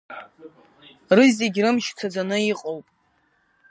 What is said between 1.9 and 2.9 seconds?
цаӡаны иҟоуп.